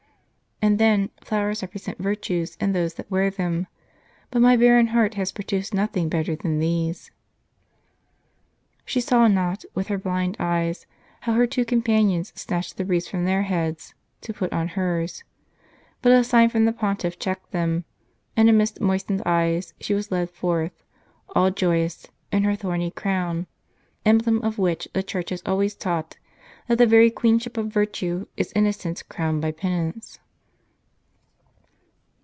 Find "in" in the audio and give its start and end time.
2.57-2.71, 22.31-22.43